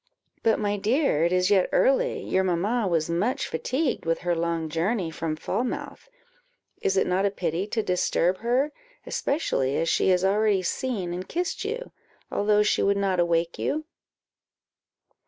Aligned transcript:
"But, 0.41 0.57
my 0.57 0.77
dear, 0.77 1.25
it 1.25 1.31
is 1.31 1.51
yet 1.51 1.69
early; 1.71 2.23
your 2.23 2.43
mamma 2.43 2.87
was 2.87 3.07
much 3.07 3.47
fatigued 3.47 4.03
with 4.03 4.21
her 4.21 4.35
long 4.35 4.67
journey 4.67 5.11
from 5.11 5.35
Falmouth: 5.35 6.09
is 6.81 6.97
it 6.97 7.05
not 7.05 7.23
a 7.27 7.29
pity 7.29 7.67
to 7.67 7.83
disturb 7.83 8.39
her, 8.39 8.71
especially 9.05 9.77
as 9.77 9.89
she 9.89 10.09
has 10.09 10.25
already 10.25 10.63
seen 10.63 11.13
and 11.13 11.29
kissed 11.29 11.63
you, 11.63 11.91
although 12.31 12.63
she 12.63 12.81
would 12.81 12.97
not 12.97 13.19
awake 13.19 13.59
you?" 13.59 13.85